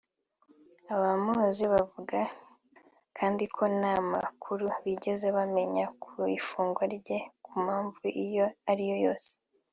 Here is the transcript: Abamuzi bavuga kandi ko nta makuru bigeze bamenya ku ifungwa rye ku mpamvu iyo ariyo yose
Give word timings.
Abamuzi 0.95 1.63
bavuga 1.73 2.19
kandi 3.17 3.43
ko 3.55 3.63
nta 3.79 3.93
makuru 4.13 4.65
bigeze 4.83 5.27
bamenya 5.37 5.85
ku 6.03 6.11
ifungwa 6.37 6.83
rye 6.95 7.17
ku 7.43 7.51
mpamvu 7.63 8.03
iyo 8.25 8.45
ariyo 8.71 8.97
yose 9.05 9.31